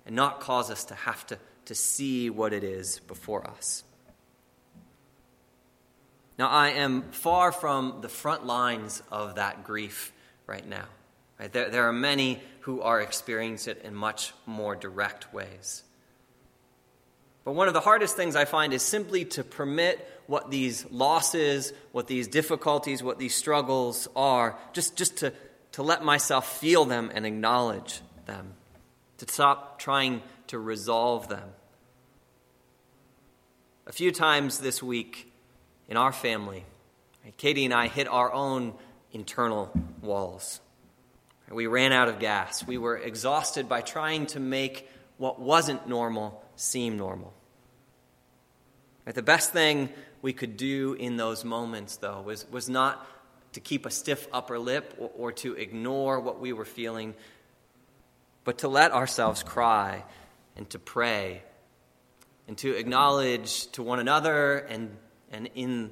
and 0.07 0.15
not 0.15 0.39
cause 0.39 0.71
us 0.71 0.85
to 0.85 0.95
have 0.95 1.25
to 1.27 1.37
to 1.69 1.75
see 1.75 2.31
what 2.31 2.51
it 2.51 2.63
is 2.63 2.99
before 3.01 3.47
us. 3.47 3.83
Now, 6.39 6.49
I 6.49 6.69
am 6.69 7.03
far 7.11 7.51
from 7.51 7.99
the 8.01 8.09
front 8.09 8.43
lines 8.43 9.03
of 9.11 9.35
that 9.35 9.63
grief 9.63 10.11
right 10.47 10.67
now. 10.67 10.85
Right? 11.39 11.53
There, 11.53 11.69
there 11.69 11.87
are 11.87 11.93
many 11.93 12.41
who 12.69 12.81
are 12.81 13.01
experiencing 13.01 13.77
it 13.77 13.83
in 13.83 13.95
much 13.95 14.31
more 14.45 14.75
direct 14.75 15.33
ways. 15.33 15.81
But 17.43 17.53
one 17.53 17.67
of 17.67 17.73
the 17.73 17.79
hardest 17.79 18.15
things 18.15 18.35
I 18.35 18.45
find 18.45 18.73
is 18.73 18.83
simply 18.83 19.25
to 19.25 19.43
permit 19.43 20.07
what 20.27 20.51
these 20.51 20.85
losses, 20.91 21.73
what 21.93 22.05
these 22.05 22.27
difficulties, 22.27 23.01
what 23.01 23.17
these 23.17 23.33
struggles 23.33 24.07
are, 24.15 24.55
just, 24.73 24.95
just 24.95 25.17
to, 25.17 25.33
to 25.71 25.81
let 25.81 26.03
myself 26.03 26.59
feel 26.59 26.85
them 26.85 27.09
and 27.11 27.25
acknowledge 27.25 28.01
them, 28.27 28.53
to 29.17 29.25
stop 29.27 29.79
trying 29.79 30.21
to 30.47 30.59
resolve 30.59 31.27
them 31.27 31.49
a 33.87 33.91
few 33.91 34.11
times 34.11 34.59
this 34.59 34.83
week 34.83 35.33
in 35.87 35.97
our 35.97 36.11
family, 36.11 36.63
Katie 37.37 37.65
and 37.65 37.73
I 37.73 37.87
hit 37.87 38.07
our 38.07 38.31
own 38.31 38.75
internal 39.11 39.71
walls. 40.03 40.61
We 41.51 41.67
ran 41.67 41.91
out 41.91 42.09
of 42.09 42.19
gas. 42.19 42.65
We 42.65 42.77
were 42.77 42.97
exhausted 42.97 43.67
by 43.67 43.81
trying 43.81 44.27
to 44.27 44.39
make 44.39 44.87
what 45.17 45.39
wasn't 45.39 45.87
normal 45.87 46.43
seem 46.55 46.97
normal. 46.97 47.33
The 49.05 49.23
best 49.23 49.51
thing 49.51 49.89
we 50.21 50.33
could 50.33 50.57
do 50.57 50.93
in 50.93 51.17
those 51.17 51.43
moments, 51.43 51.97
though, 51.97 52.21
was, 52.21 52.45
was 52.51 52.69
not 52.69 53.05
to 53.53 53.59
keep 53.59 53.85
a 53.85 53.91
stiff 53.91 54.27
upper 54.31 54.59
lip 54.59 54.93
or, 54.99 55.09
or 55.17 55.31
to 55.31 55.53
ignore 55.53 56.19
what 56.19 56.39
we 56.39 56.53
were 56.53 56.65
feeling, 56.65 57.15
but 58.43 58.59
to 58.59 58.67
let 58.67 58.91
ourselves 58.91 59.41
cry 59.41 60.03
and 60.55 60.69
to 60.69 60.79
pray 60.79 61.41
and 62.47 62.57
to 62.59 62.75
acknowledge 62.75 63.67
to 63.71 63.81
one 63.81 63.99
another 63.99 64.57
and, 64.57 64.95
and 65.31 65.49
in, 65.55 65.91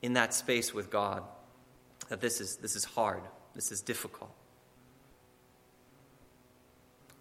in 0.00 0.14
that 0.14 0.32
space 0.32 0.72
with 0.72 0.90
God 0.90 1.22
that 2.08 2.20
this 2.20 2.40
is, 2.40 2.56
this 2.56 2.76
is 2.76 2.84
hard, 2.84 3.22
this 3.60 3.70
is 3.70 3.82
difficult. 3.82 4.30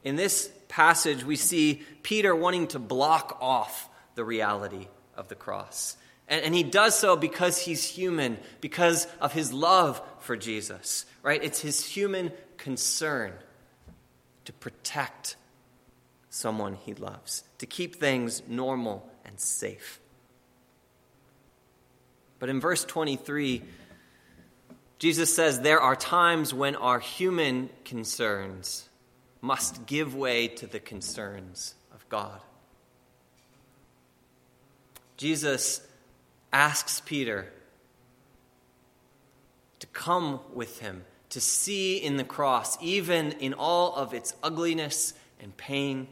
In 0.06 0.16
this 0.16 0.50
passage, 0.70 1.26
we 1.26 1.36
see 1.36 1.82
Peter 2.02 2.34
wanting 2.34 2.68
to 2.68 2.80
block 2.80 3.38
off 3.42 3.90
the 4.16 4.24
reality 4.24 4.88
of 5.18 5.28
the 5.28 5.36
cross. 5.36 5.98
And, 6.30 6.42
and, 6.46 6.56
he 6.56 6.64
does 6.64 6.98
so 6.98 7.18
because 7.18 7.60
he's 7.60 7.84
human, 7.84 8.38
because 8.62 9.06
of 9.20 9.34
his 9.34 9.52
love 9.52 10.02
for 10.20 10.38
Jesus, 10.38 11.06
right? 11.24 11.44
It's 11.44 11.60
his 11.60 11.84
human 11.84 12.32
concern 12.56 13.34
to 14.46 14.54
protect 14.54 15.36
someone 16.30 16.76
he 16.76 16.94
loves, 16.94 17.44
to 17.58 17.66
keep 17.66 17.98
things 17.98 18.44
normal 18.48 19.06
and 19.26 19.38
safe. 19.42 20.00
But 22.40 22.48
in 22.48 22.62
verse 22.62 22.86
23, 22.86 23.62
Jesus 25.00 25.34
says 25.34 25.62
there 25.62 25.80
are 25.80 25.96
times 25.96 26.54
when 26.54 26.76
our 26.76 27.00
human 27.00 27.70
concerns 27.86 28.88
must 29.42 29.86
give 29.86 30.14
way 30.14 30.50
to 30.50 30.68
the 30.68 30.80
concerns 30.80 31.74
of 31.94 32.08
God. 32.10 32.42
Jesus 35.16 35.82
asks 36.52 37.02
Peter 37.02 37.52
to 39.80 39.88
come 39.88 40.42
with 40.54 40.80
him, 40.80 41.06
to 41.30 41.40
see 41.40 41.98
in 41.98 42.18
the 42.18 42.24
cross, 42.26 42.78
even 42.82 43.32
in 43.34 43.54
all 43.54 43.96
of 43.96 44.14
its 44.14 44.36
ugliness 44.44 45.14
and 45.40 45.56
pain 45.56 46.08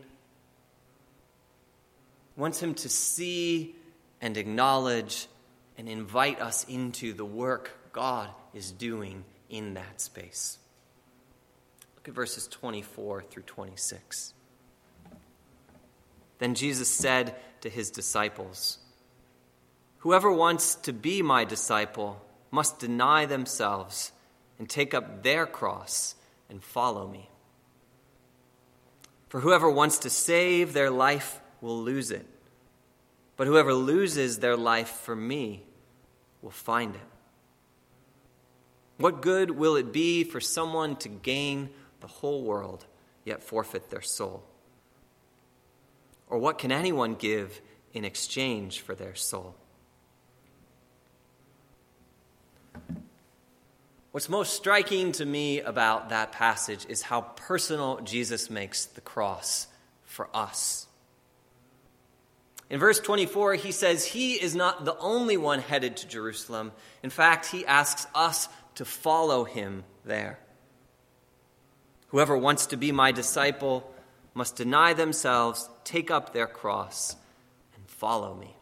wants 2.37 2.61
him 2.61 2.73
to 2.75 2.87
see 2.87 3.75
and 4.21 4.37
acknowledge 4.37 5.27
and 5.77 5.89
invite 5.89 6.39
us 6.39 6.63
into 6.69 7.11
the 7.11 7.25
work 7.25 7.71
God 7.91 8.29
is 8.57 8.71
doing 8.71 9.23
in 9.49 9.75
that 9.75 10.01
space. 10.01 10.57
Look 11.95 12.07
at 12.07 12.15
verses 12.15 12.47
24 12.47 13.23
through 13.23 13.43
26. 13.43 14.33
Then 16.39 16.55
Jesus 16.55 16.89
said 16.89 17.35
to 17.61 17.69
his 17.69 17.91
disciples, 17.91 18.79
Whoever 19.99 20.31
wants 20.31 20.75
to 20.75 20.91
be 20.91 21.21
my 21.21 21.43
disciple 21.43 22.21
must 22.49 22.79
deny 22.79 23.25
themselves 23.25 24.11
and 24.57 24.67
take 24.67 24.93
up 24.93 25.21
their 25.21 25.45
cross 25.45 26.15
and 26.49 26.63
follow 26.63 27.07
me. 27.07 27.29
For 29.29 29.41
whoever 29.41 29.69
wants 29.69 29.99
to 29.99 30.09
save 30.09 30.73
their 30.73 30.89
life 30.89 31.41
will 31.61 31.79
lose 31.79 32.09
it, 32.09 32.25
but 33.35 33.45
whoever 33.45 33.73
loses 33.73 34.39
their 34.39 34.57
life 34.57 34.89
for 34.89 35.15
me 35.15 35.63
will 36.41 36.51
find 36.51 36.95
it. 36.95 37.01
What 38.97 39.21
good 39.21 39.51
will 39.51 39.75
it 39.75 39.93
be 39.93 40.23
for 40.23 40.39
someone 40.41 40.95
to 40.97 41.09
gain 41.09 41.69
the 41.99 42.07
whole 42.07 42.43
world 42.43 42.85
yet 43.25 43.43
forfeit 43.43 43.89
their 43.89 44.01
soul? 44.01 44.43
Or 46.29 46.39
what 46.39 46.57
can 46.57 46.71
anyone 46.71 47.15
give 47.15 47.61
in 47.93 48.03
exchange 48.03 48.81
for 48.81 48.95
their 48.95 49.15
soul? 49.15 49.55
What's 54.11 54.29
most 54.29 54.53
striking 54.53 55.11
to 55.13 55.25
me 55.25 55.61
about 55.61 56.09
that 56.09 56.31
passage 56.31 56.87
is 56.89 57.03
how 57.03 57.21
personal 57.21 57.99
Jesus 58.01 58.49
makes 58.49 58.85
the 58.85 59.01
cross 59.01 59.67
for 60.05 60.27
us. 60.33 60.87
In 62.69 62.79
verse 62.79 62.99
24, 62.99 63.53
he 63.55 63.71
says 63.71 64.03
he 64.03 64.33
is 64.33 64.55
not 64.55 64.85
the 64.85 64.97
only 64.97 65.37
one 65.37 65.59
headed 65.59 65.97
to 65.97 66.07
Jerusalem. 66.07 66.71
In 67.03 67.11
fact, 67.11 67.45
he 67.45 67.65
asks 67.65 68.07
us 68.15 68.49
to 68.77 68.85
follow 68.85 69.43
him 69.43 69.83
there. 70.05 70.39
Whoever 72.09 72.37
wants 72.37 72.67
to 72.67 72.77
be 72.77 72.91
my 72.91 73.11
disciple 73.11 73.91
must 74.33 74.55
deny 74.55 74.93
themselves, 74.93 75.67
take 75.83 76.11
up 76.11 76.31
their 76.31 76.45
cross, 76.45 77.15
and 77.75 77.87
follow 77.87 78.35
me. 78.35 78.55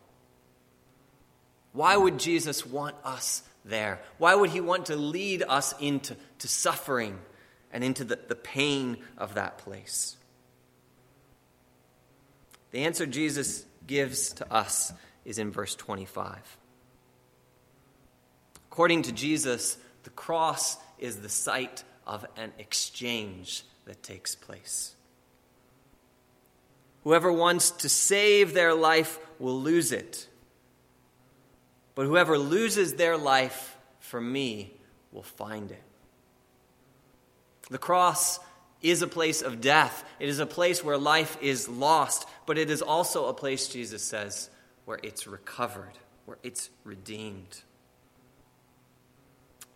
Why 1.73 1.97
would 1.97 2.17
Jesus 2.17 2.65
want 2.65 2.95
us 3.03 3.43
there? 3.65 3.99
Why 4.17 4.33
would 4.33 4.51
he 4.51 4.61
want 4.61 4.85
to 4.85 4.95
lead 4.95 5.43
us 5.43 5.75
into 5.81 6.15
to 6.39 6.47
suffering 6.47 7.19
and 7.73 7.83
into 7.83 8.05
the, 8.05 8.17
the 8.27 8.35
pain 8.35 8.97
of 9.17 9.35
that 9.35 9.57
place? 9.57 10.15
The 12.71 12.85
answer 12.85 13.05
Jesus 13.05 13.65
gives 13.85 14.31
to 14.33 14.51
us 14.51 14.93
is 15.25 15.37
in 15.37 15.51
verse 15.51 15.75
25. 15.75 16.57
According 18.71 19.03
to 19.03 19.11
Jesus, 19.11 19.77
the 20.05 20.11
cross 20.11 20.77
is 20.97 21.17
the 21.17 21.29
site 21.29 21.83
of 22.07 22.25
an 22.37 22.53
exchange 22.57 23.65
that 23.85 24.01
takes 24.01 24.35
place. 24.35 24.95
Whoever 27.03 27.31
wants 27.31 27.71
to 27.71 27.89
save 27.89 28.53
their 28.53 28.73
life 28.73 29.19
will 29.39 29.59
lose 29.59 29.91
it. 29.91 30.27
But 31.95 32.05
whoever 32.05 32.37
loses 32.37 32.93
their 32.93 33.17
life 33.17 33.77
for 33.99 34.21
me 34.21 34.73
will 35.11 35.23
find 35.23 35.71
it. 35.71 35.83
The 37.69 37.77
cross 37.77 38.39
is 38.81 39.01
a 39.01 39.07
place 39.07 39.41
of 39.41 39.59
death. 39.59 40.03
It 40.19 40.29
is 40.29 40.39
a 40.39 40.45
place 40.45 40.83
where 40.83 40.97
life 40.97 41.37
is 41.41 41.67
lost, 41.67 42.27
but 42.45 42.59
it 42.59 42.69
is 42.69 42.81
also 42.83 43.25
a 43.25 43.33
place, 43.33 43.67
Jesus 43.67 44.03
says, 44.03 44.51
where 44.85 44.99
it's 45.01 45.25
recovered, 45.25 45.97
where 46.25 46.37
it's 46.43 46.69
redeemed. 46.83 47.63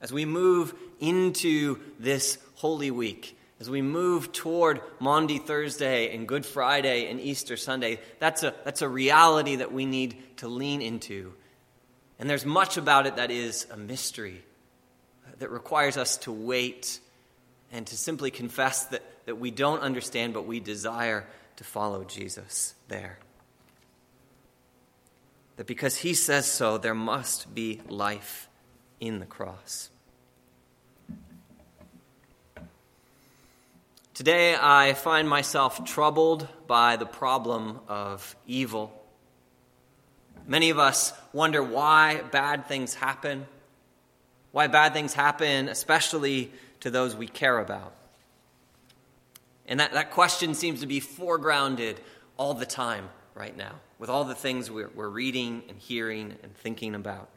As 0.01 0.13
we 0.13 0.25
move 0.25 0.73
into 0.99 1.79
this 1.99 2.37
Holy 2.55 2.91
Week, 2.91 3.37
as 3.59 3.69
we 3.69 3.81
move 3.81 4.31
toward 4.31 4.81
Maundy 4.99 5.37
Thursday 5.37 6.15
and 6.15 6.27
Good 6.27 6.45
Friday 6.45 7.09
and 7.09 7.19
Easter 7.19 7.57
Sunday, 7.57 7.99
that's 8.19 8.43
a, 8.43 8.53
that's 8.63 8.81
a 8.81 8.87
reality 8.87 9.57
that 9.57 9.73
we 9.73 9.85
need 9.85 10.37
to 10.37 10.47
lean 10.47 10.81
into. 10.81 11.33
And 12.17 12.29
there's 12.29 12.45
much 12.45 12.77
about 12.77 13.05
it 13.05 13.17
that 13.17 13.31
is 13.31 13.67
a 13.71 13.77
mystery, 13.77 14.41
that 15.39 15.49
requires 15.49 15.97
us 15.97 16.17
to 16.19 16.31
wait 16.31 16.99
and 17.71 17.85
to 17.87 17.97
simply 17.97 18.31
confess 18.31 18.85
that, 18.85 19.03
that 19.25 19.35
we 19.35 19.51
don't 19.51 19.81
understand, 19.81 20.33
but 20.33 20.45
we 20.45 20.61
desire 20.61 21.25
to 21.57 21.63
follow 21.65 22.05
Jesus 22.05 22.73
there. 22.87 23.19
That 25.57 25.67
because 25.67 25.97
he 25.97 26.13
says 26.13 26.45
so, 26.45 26.77
there 26.77 26.95
must 26.95 27.53
be 27.53 27.81
life 27.89 28.47
in 29.01 29.19
the 29.19 29.25
cross. 29.25 29.89
Today, 34.19 34.53
I 34.53 34.95
find 34.95 35.29
myself 35.29 35.85
troubled 35.85 36.45
by 36.67 36.97
the 36.97 37.05
problem 37.05 37.79
of 37.87 38.35
evil. 38.45 38.91
Many 40.45 40.71
of 40.71 40.77
us 40.77 41.13
wonder 41.31 41.63
why 41.63 42.23
bad 42.29 42.67
things 42.67 42.93
happen, 42.93 43.45
why 44.51 44.67
bad 44.67 44.91
things 44.91 45.13
happen, 45.13 45.69
especially 45.69 46.51
to 46.81 46.91
those 46.91 47.15
we 47.15 47.27
care 47.27 47.59
about. 47.59 47.93
And 49.69 49.79
that, 49.79 49.93
that 49.93 50.11
question 50.11 50.53
seems 50.53 50.81
to 50.81 50.85
be 50.85 50.99
foregrounded 50.99 51.95
all 52.35 52.53
the 52.53 52.65
time 52.65 53.07
right 53.35 53.55
now, 53.55 53.75
with 53.99 54.09
all 54.09 54.25
the 54.25 54.35
things 54.35 54.69
we're, 54.69 54.89
we're 54.93 55.07
reading 55.07 55.63
and 55.69 55.77
hearing 55.77 56.35
and 56.43 56.53
thinking 56.57 56.93
about. 56.93 57.29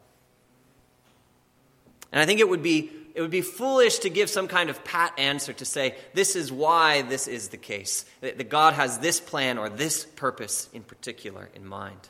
And 2.11 2.21
I 2.21 2.27
think 2.27 2.40
it 2.40 2.49
would 2.49 2.64
be 2.64 2.90
it 3.14 3.20
would 3.20 3.31
be 3.31 3.42
foolish 3.42 3.98
to 4.01 4.11
give 4.11 4.31
some 4.31 4.48
kind 4.48 4.70
of 4.70 4.83
pat 4.85 5.18
answer 5.18 5.53
to 5.53 5.64
say, 5.64 5.96
this 6.14 6.35
is 6.35 6.51
why 6.51 7.03
this 7.03 7.29
is 7.29 7.48
the 7.48 7.57
case, 7.57 8.05
that, 8.20 8.48
God 8.48 8.75
has 8.75 8.98
this 8.98 9.20
plan 9.20 9.59
or 9.59 9.68
this 9.68 10.05
purpose 10.05 10.68
in 10.72 10.83
particular 10.83 11.48
in 11.55 11.66
mind. 11.66 12.09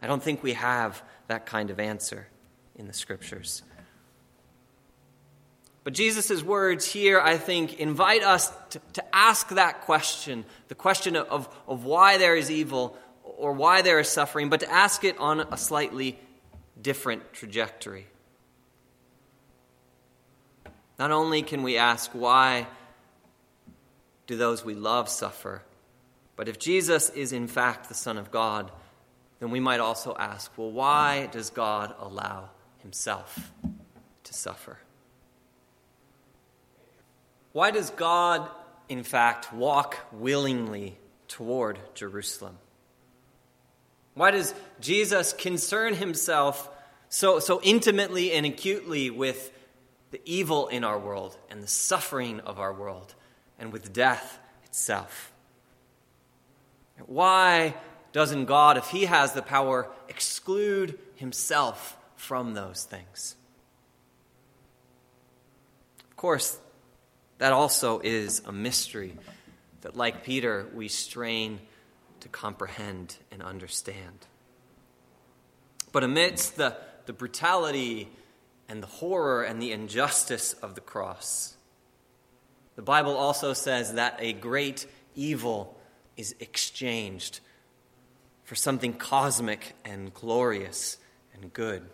I 0.00 0.06
don't 0.06 0.22
think 0.22 0.42
we 0.42 0.52
have 0.52 1.02
that 1.26 1.46
kind 1.46 1.70
of 1.70 1.80
answer 1.80 2.28
in 2.76 2.86
the 2.86 2.92
scriptures. 2.92 3.62
But 5.82 5.94
Jesus' 5.94 6.42
words 6.42 6.86
here, 6.86 7.20
I 7.20 7.36
think, 7.36 7.80
invite 7.80 8.22
us 8.22 8.52
to, 8.70 8.80
to 8.94 9.16
ask 9.16 9.48
that 9.50 9.82
question 9.82 10.44
the 10.68 10.74
question 10.74 11.16
of, 11.16 11.48
of 11.66 11.84
why 11.84 12.18
there 12.18 12.36
is 12.36 12.50
evil 12.50 12.96
or 13.22 13.52
why 13.52 13.82
there 13.82 13.98
is 13.98 14.08
suffering, 14.08 14.50
but 14.50 14.60
to 14.60 14.70
ask 14.70 15.02
it 15.04 15.18
on 15.18 15.40
a 15.40 15.56
slightly 15.56 16.18
different 16.80 17.32
trajectory. 17.32 18.06
Not 20.98 21.10
only 21.10 21.42
can 21.42 21.62
we 21.62 21.76
ask, 21.76 22.10
why 22.12 22.66
do 24.26 24.36
those 24.36 24.64
we 24.64 24.74
love 24.74 25.08
suffer? 25.08 25.62
But 26.36 26.48
if 26.48 26.58
Jesus 26.58 27.10
is 27.10 27.32
in 27.32 27.46
fact 27.48 27.88
the 27.88 27.94
Son 27.94 28.18
of 28.18 28.30
God, 28.30 28.70
then 29.40 29.50
we 29.50 29.60
might 29.60 29.80
also 29.80 30.16
ask, 30.18 30.50
well, 30.56 30.70
why 30.70 31.28
does 31.30 31.50
God 31.50 31.94
allow 32.00 32.50
himself 32.78 33.52
to 34.24 34.34
suffer? 34.34 34.78
Why 37.52 37.70
does 37.70 37.90
God, 37.90 38.48
in 38.88 39.04
fact, 39.04 39.52
walk 39.52 39.96
willingly 40.12 40.98
toward 41.28 41.78
Jerusalem? 41.94 42.58
Why 44.14 44.32
does 44.32 44.54
Jesus 44.80 45.32
concern 45.32 45.94
himself 45.94 46.68
so, 47.08 47.38
so 47.38 47.60
intimately 47.62 48.32
and 48.32 48.44
acutely 48.44 49.10
with 49.10 49.52
the 50.10 50.20
evil 50.24 50.68
in 50.68 50.84
our 50.84 50.98
world 50.98 51.36
and 51.50 51.62
the 51.62 51.68
suffering 51.68 52.40
of 52.40 52.58
our 52.58 52.72
world 52.72 53.14
and 53.58 53.72
with 53.72 53.92
death 53.92 54.38
itself. 54.64 55.32
Why 57.06 57.74
doesn't 58.12 58.46
God, 58.46 58.76
if 58.76 58.88
He 58.88 59.04
has 59.04 59.32
the 59.32 59.42
power, 59.42 59.88
exclude 60.08 60.98
Himself 61.16 61.96
from 62.16 62.54
those 62.54 62.84
things? 62.84 63.36
Of 66.10 66.16
course, 66.16 66.58
that 67.38 67.52
also 67.52 68.00
is 68.00 68.42
a 68.44 68.52
mystery 68.52 69.14
that, 69.82 69.96
like 69.96 70.24
Peter, 70.24 70.66
we 70.74 70.88
strain 70.88 71.60
to 72.20 72.28
comprehend 72.28 73.16
and 73.30 73.42
understand. 73.42 74.26
But 75.92 76.02
amidst 76.02 76.56
the, 76.56 76.76
the 77.06 77.12
brutality 77.12 78.08
and 78.68 78.82
the 78.82 78.86
horror 78.86 79.42
and 79.42 79.60
the 79.60 79.72
injustice 79.72 80.52
of 80.54 80.74
the 80.74 80.80
cross. 80.80 81.56
The 82.76 82.82
Bible 82.82 83.16
also 83.16 83.54
says 83.54 83.94
that 83.94 84.16
a 84.20 84.32
great 84.32 84.86
evil 85.14 85.76
is 86.16 86.34
exchanged 86.38 87.40
for 88.44 88.54
something 88.54 88.92
cosmic 88.92 89.74
and 89.84 90.12
glorious 90.12 90.98
and 91.34 91.52
good. 91.52 91.88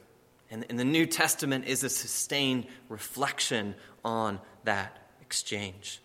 And, 0.51 0.67
and 0.69 0.79
the 0.79 0.85
New 0.85 1.07
Testament 1.07 1.67
is 1.67 1.85
a 1.85 1.89
sustained 1.89 2.67
reflection 2.89 3.75
on 4.05 4.41
that 4.65 4.99
exchange. 5.21 6.01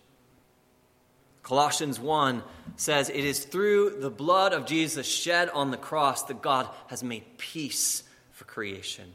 Colossians 1.42 1.98
1 1.98 2.42
says, 2.76 3.08
It 3.08 3.24
is 3.24 3.44
through 3.44 4.00
the 4.00 4.10
blood 4.10 4.52
of 4.52 4.66
Jesus 4.66 5.06
shed 5.06 5.50
on 5.50 5.70
the 5.70 5.76
cross 5.76 6.24
that 6.24 6.42
God 6.42 6.68
has 6.88 7.02
made 7.02 7.38
peace 7.38 8.02
for 8.32 8.44
creation 8.44 9.14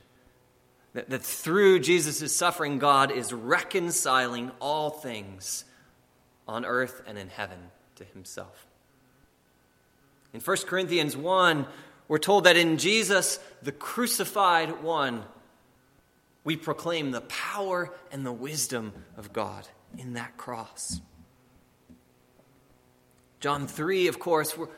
that, 0.95 1.09
that 1.09 1.21
through 1.21 1.79
Jesus' 1.79 2.33
suffering, 2.33 2.79
God 2.79 3.11
is 3.11 3.33
reconciling 3.33 4.49
all 4.61 4.89
things 4.89 5.65
on 6.47 6.63
earth 6.63 7.03
and 7.05 7.17
in 7.17 7.27
heaven 7.27 7.59
to 7.97 8.05
himself. 8.05 8.65
In 10.33 10.39
1 10.39 10.57
Corinthians 10.65 11.17
1, 11.17 11.67
we're 12.07 12.17
told 12.17 12.45
that 12.45 12.55
in 12.55 12.77
Jesus, 12.77 13.39
the 13.61 13.73
crucified 13.73 14.83
one, 14.83 15.23
we 16.45 16.55
proclaim 16.55 17.11
the 17.11 17.21
power 17.21 17.93
and 18.09 18.25
the 18.25 18.31
wisdom 18.31 18.93
of 19.17 19.33
God 19.33 19.67
in 19.97 20.13
that 20.13 20.37
cross. 20.37 21.01
John 23.41 23.67
3, 23.67 24.07
of 24.07 24.17
course, 24.17 24.57
we're, 24.57 24.69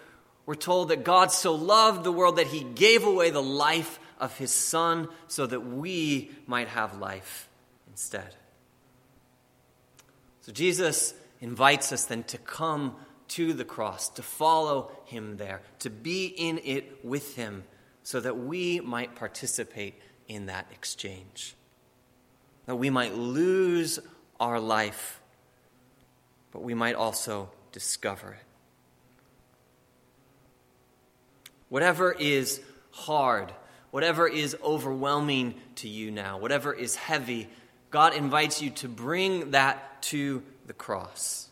we're 0.48 0.56
told 0.56 0.90
that 0.90 1.04
God 1.04 1.32
so 1.32 1.54
loved 1.54 2.04
the 2.04 2.12
world 2.12 2.38
that 2.38 2.48
he 2.48 2.64
gave 2.64 3.06
away 3.06 3.30
the 3.30 3.44
life 3.44 4.00
of 4.20 4.38
his 4.38 4.52
Son 4.52 5.08
so 5.28 5.46
that 5.46 5.62
we 5.62 6.32
might 6.46 6.68
have 6.68 6.98
life 7.00 7.50
instead. 7.90 8.36
So 10.42 10.52
Jesus 10.52 11.14
invites 11.42 11.92
us 11.92 12.06
then 12.06 12.24
to 12.24 12.38
come 12.38 12.96
to 13.30 13.54
the 13.54 13.66
cross, 13.66 14.10
to 14.10 14.24
follow 14.24 14.92
him 15.06 15.38
there, 15.38 15.62
to 15.80 15.90
be 15.90 16.28
in 16.28 16.60
it 16.64 17.04
with 17.04 17.36
him, 17.36 17.64
so 18.04 18.22
that 18.22 18.38
we 18.38 18.80
might 18.80 19.16
participate 19.16 19.96
in 20.28 20.46
that 20.46 20.68
exchange. 20.72 21.56
That 22.66 22.78
we 22.78 22.90
might 22.90 23.14
lose 23.14 24.00
our 24.40 24.60
life, 24.60 25.20
but 26.52 26.64
we 26.64 26.74
might 26.74 26.96
also 26.96 27.50
discover 27.72 28.32
it. 28.32 28.46
Whatever 31.70 32.14
is 32.14 32.62
hard, 32.92 33.52
whatever 33.92 34.28
is 34.28 34.56
overwhelming 34.64 35.56
to 35.76 35.88
you 35.88 36.12
now, 36.12 36.38
whatever 36.38 36.74
is 36.74 36.96
heavy, 36.96 37.50
God 37.90 38.14
invites 38.14 38.62
you 38.62 38.70
to 38.72 38.88
bring 38.88 39.52
that 39.52 40.02
to 40.04 40.44
the 40.66 40.74
cross 40.74 41.50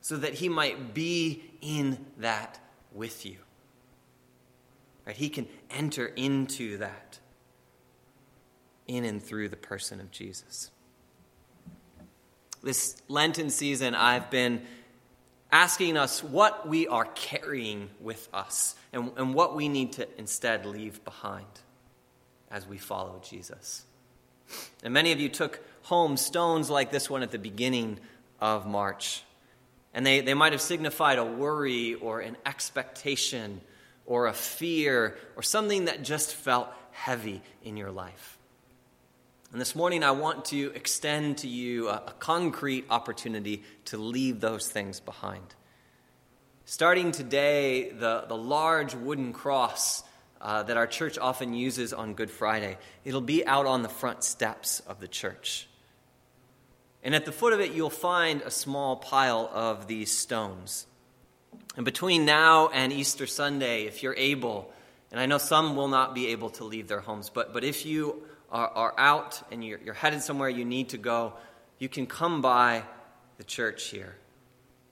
so 0.00 0.16
that 0.16 0.34
He 0.34 0.48
might 0.48 0.94
be 0.94 1.42
in 1.60 2.04
that 2.18 2.58
with 2.92 3.26
you. 3.26 3.38
Right? 5.06 5.16
He 5.16 5.28
can 5.28 5.46
enter 5.70 6.06
into 6.06 6.78
that 6.78 7.18
in 8.86 9.04
and 9.04 9.22
through 9.22 9.48
the 9.48 9.56
person 9.56 10.00
of 10.00 10.10
Jesus. 10.10 10.70
This 12.62 13.00
Lenten 13.08 13.50
season, 13.50 13.94
I've 13.94 14.30
been 14.30 14.62
asking 15.50 15.96
us 15.96 16.22
what 16.22 16.68
we 16.68 16.86
are 16.88 17.04
carrying 17.04 17.90
with 18.00 18.28
us 18.32 18.74
and, 18.92 19.12
and 19.16 19.34
what 19.34 19.54
we 19.54 19.68
need 19.68 19.92
to 19.92 20.08
instead 20.18 20.66
leave 20.66 21.04
behind 21.04 21.46
as 22.50 22.66
we 22.66 22.78
follow 22.78 23.20
Jesus. 23.22 23.84
And 24.82 24.92
many 24.92 25.12
of 25.12 25.20
you 25.20 25.28
took 25.28 25.60
home 25.82 26.16
stones 26.16 26.70
like 26.70 26.90
this 26.90 27.08
one 27.08 27.22
at 27.22 27.30
the 27.30 27.38
beginning 27.38 27.98
of 28.40 28.66
March. 28.66 29.22
And 29.94 30.04
they, 30.04 30.20
they 30.20 30.34
might 30.34 30.52
have 30.52 30.60
signified 30.60 31.18
a 31.18 31.24
worry 31.24 31.94
or 31.94 32.20
an 32.20 32.36
expectation 32.44 33.60
or 34.04 34.26
a 34.26 34.32
fear 34.32 35.16
or 35.36 35.42
something 35.42 35.86
that 35.86 36.02
just 36.02 36.34
felt 36.34 36.68
heavy 36.92 37.42
in 37.62 37.76
your 37.76 37.90
life. 37.90 38.35
And 39.52 39.60
this 39.60 39.76
morning, 39.76 40.02
I 40.02 40.10
want 40.10 40.46
to 40.46 40.72
extend 40.74 41.38
to 41.38 41.48
you 41.48 41.88
a, 41.88 42.02
a 42.08 42.14
concrete 42.18 42.84
opportunity 42.90 43.62
to 43.86 43.96
leave 43.96 44.40
those 44.40 44.68
things 44.68 44.98
behind. 44.98 45.54
Starting 46.64 47.12
today, 47.12 47.90
the, 47.90 48.24
the 48.26 48.36
large 48.36 48.96
wooden 48.96 49.32
cross 49.32 50.02
uh, 50.40 50.64
that 50.64 50.76
our 50.76 50.88
church 50.88 51.16
often 51.16 51.54
uses 51.54 51.92
on 51.92 52.14
Good 52.14 52.30
Friday, 52.30 52.76
it'll 53.04 53.20
be 53.20 53.46
out 53.46 53.66
on 53.66 53.82
the 53.82 53.88
front 53.88 54.24
steps 54.24 54.80
of 54.80 54.98
the 54.98 55.06
church. 55.06 55.68
And 57.04 57.14
at 57.14 57.24
the 57.24 57.30
foot 57.30 57.52
of 57.52 57.60
it, 57.60 57.70
you'll 57.70 57.88
find 57.88 58.42
a 58.42 58.50
small 58.50 58.96
pile 58.96 59.48
of 59.52 59.86
these 59.86 60.10
stones. 60.10 60.88
And 61.76 61.84
between 61.84 62.24
now 62.24 62.68
and 62.68 62.92
Easter 62.92 63.28
Sunday, 63.28 63.84
if 63.84 64.02
you're 64.02 64.16
able, 64.16 64.72
and 65.12 65.20
I 65.20 65.26
know 65.26 65.38
some 65.38 65.76
will 65.76 65.88
not 65.88 66.16
be 66.16 66.28
able 66.28 66.50
to 66.50 66.64
leave 66.64 66.88
their 66.88 67.00
homes, 67.00 67.30
but, 67.30 67.52
but 67.52 67.62
if 67.62 67.86
you 67.86 68.25
are, 68.50 68.68
are 68.68 68.94
out 68.98 69.42
and 69.50 69.64
you're, 69.64 69.80
you're 69.84 69.94
headed 69.94 70.22
somewhere 70.22 70.48
you 70.48 70.64
need 70.64 70.90
to 70.90 70.98
go, 70.98 71.34
you 71.78 71.88
can 71.88 72.06
come 72.06 72.40
by 72.40 72.82
the 73.38 73.44
church 73.44 73.84
here. 73.88 74.16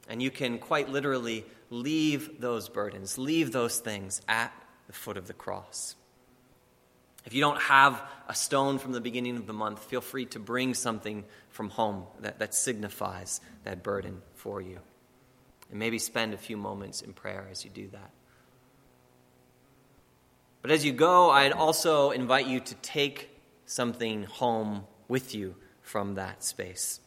And 0.09 0.23
you 0.23 0.31
can 0.31 0.59
quite 0.59 0.89
literally 0.89 1.45
leave 1.71 2.41
those 2.41 2.69
burdens, 2.69 3.17
leave 3.17 3.53
those 3.53 3.79
things 3.79 4.21
at 4.29 4.53
the 4.87 4.93
foot 4.93 5.17
of 5.17 5.27
the 5.27 5.33
cross. 5.33 5.97
If 7.25 7.33
you 7.33 7.41
don't 7.41 7.61
have 7.63 8.03
a 8.29 8.35
stone 8.35 8.79
from 8.79 8.93
the 8.93 9.01
beginning 9.01 9.37
of 9.37 9.47
the 9.47 9.55
month, 9.55 9.83
feel 9.83 10.03
free 10.03 10.27
to 10.27 10.39
bring 10.39 10.75
something 10.75 11.25
from 11.49 11.71
home 11.71 12.05
that, 12.21 12.39
that 12.39 12.55
signifies 12.55 13.41
that 13.65 13.83
burden 13.83 14.21
for 14.35 14.61
you. 14.61 14.79
And 15.71 15.79
maybe 15.79 15.99
spend 15.99 16.35
a 16.35 16.37
few 16.37 16.59
moments 16.59 17.01
in 17.01 17.15
prayer 17.15 17.49
as 17.51 17.65
you 17.65 17.71
do 17.71 17.89
that. 17.89 18.11
But 20.61 20.71
as 20.71 20.85
you 20.85 20.93
go, 20.93 21.31
I'd 21.31 21.53
also 21.53 22.11
invite 22.11 22.47
you 22.47 22.61
to 22.61 22.75
take 22.77 23.34
something 23.67 24.25
home 24.25 24.85
with 25.09 25.35
you 25.35 25.57
from 25.83 26.15
that 26.15 26.43
space. 26.45 27.01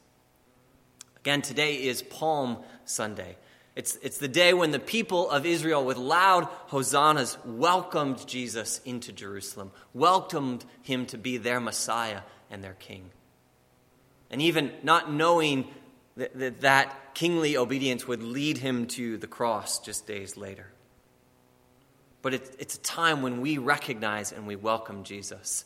Again, 1.17 1.41
today 1.41 1.75
is 1.75 2.01
Palm 2.01 2.59
Sunday. 2.85 3.37
It's, 3.75 3.97
it's 4.01 4.17
the 4.17 4.27
day 4.27 4.53
when 4.53 4.71
the 4.71 4.79
people 4.79 5.29
of 5.29 5.45
Israel, 5.45 5.85
with 5.85 5.97
loud 5.97 6.45
hosannas, 6.67 7.37
welcomed 7.45 8.25
Jesus 8.27 8.81
into 8.85 9.11
Jerusalem, 9.11 9.71
welcomed 9.93 10.65
him 10.81 11.05
to 11.07 11.17
be 11.17 11.37
their 11.37 11.59
Messiah 11.59 12.21
and 12.49 12.63
their 12.63 12.73
king. 12.73 13.11
And 14.31 14.41
even 14.41 14.71
not 14.83 15.11
knowing 15.11 15.67
that, 16.15 16.37
that, 16.39 16.61
that 16.61 17.13
kingly 17.13 17.57
obedience 17.57 18.07
would 18.07 18.23
lead 18.23 18.57
him 18.57 18.87
to 18.87 19.17
the 19.17 19.27
cross 19.27 19.79
just 19.79 20.07
days 20.07 20.37
later. 20.37 20.67
But 22.21 22.33
it, 22.33 22.55
it's 22.59 22.75
a 22.75 22.81
time 22.81 23.21
when 23.21 23.41
we 23.41 23.57
recognize 23.57 24.31
and 24.31 24.47
we 24.47 24.55
welcome 24.55 25.03
Jesus 25.03 25.65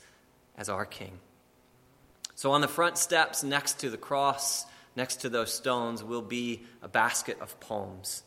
as 0.57 0.69
our 0.69 0.85
king. 0.85 1.19
So 2.35 2.51
on 2.51 2.61
the 2.61 2.67
front 2.67 2.97
steps 2.97 3.43
next 3.43 3.79
to 3.81 3.89
the 3.89 3.97
cross, 3.97 4.65
next 4.95 5.17
to 5.17 5.29
those 5.29 5.53
stones 5.53 6.03
will 6.03 6.21
be 6.21 6.63
a 6.81 6.87
basket 6.87 7.39
of 7.39 7.59
palms. 7.59 8.23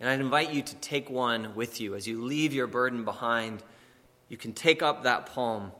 And 0.00 0.08
I'd 0.08 0.20
invite 0.20 0.52
you 0.52 0.62
to 0.62 0.74
take 0.76 1.10
one 1.10 1.54
with 1.54 1.80
you. 1.80 1.94
As 1.94 2.06
you 2.06 2.24
leave 2.24 2.52
your 2.52 2.66
burden 2.66 3.04
behind, 3.04 3.62
you 4.28 4.36
can 4.36 4.52
take 4.52 4.82
up 4.82 5.04
that 5.04 5.26
palm 5.26 5.72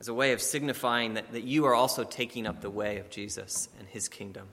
as 0.00 0.08
a 0.08 0.14
way 0.14 0.32
of 0.32 0.40
signifying 0.40 1.14
that, 1.14 1.32
that 1.32 1.44
you 1.44 1.66
are 1.66 1.74
also 1.74 2.04
taking 2.04 2.46
up 2.46 2.60
the 2.60 2.70
way 2.70 2.98
of 2.98 3.10
Jesus 3.10 3.68
and 3.78 3.86
his 3.86 4.08
kingdom, 4.08 4.48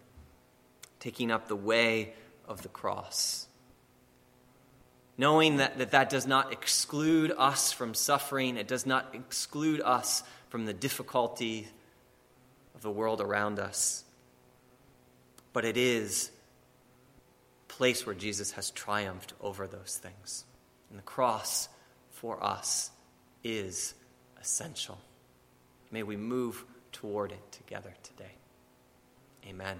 taking 0.99 1.31
up 1.31 1.47
the 1.47 1.55
way 1.55 2.13
of 2.47 2.61
the 2.63 2.69
cross. 2.69 3.44
Knowing 5.17 5.57
that, 5.57 5.77
that 5.77 5.91
that 5.91 6.09
does 6.09 6.27
not 6.27 6.51
exclude 6.51 7.31
us 7.37 7.71
from 7.71 7.93
suffering, 7.93 8.57
it 8.57 8.67
does 8.67 8.85
not 8.85 9.13
exclude 9.13 9.79
us 9.81 10.23
from 10.49 10.65
the 10.65 10.73
difficulty 10.73 11.67
of 12.75 12.81
the 12.81 12.91
world 12.91 13.21
around 13.21 13.59
us. 13.59 14.03
But 15.53 15.63
it 15.63 15.77
is 15.77 16.31
a 17.69 17.73
place 17.73 18.05
where 18.05 18.15
Jesus 18.15 18.51
has 18.51 18.71
triumphed 18.71 19.33
over 19.39 19.67
those 19.67 19.99
things. 20.01 20.43
And 20.89 20.99
the 20.99 21.03
cross 21.03 21.69
for 22.11 22.43
us 22.43 22.91
is 23.43 23.93
essential. 24.39 24.97
May 25.91 26.03
we 26.03 26.17
move 26.17 26.65
toward 26.91 27.31
it 27.31 27.51
together 27.51 27.93
today. 28.03 28.33
Amen. 29.47 29.79